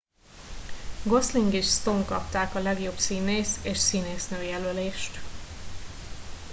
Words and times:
gosling 1.03 1.53
és 1.53 1.65
stone 1.69 2.05
kapták 2.05 2.55
a 2.55 2.59
legjobb 2.61 2.97
színész 2.97 3.59
és 3.63 3.77
színésznő 3.77 4.43
jelölést 4.43 5.19